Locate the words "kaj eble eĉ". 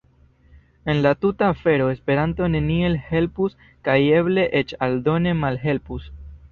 3.89-4.77